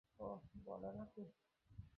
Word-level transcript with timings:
ওহ, 0.19 0.39
বলে 0.65 0.89
নাকি? 0.93 1.23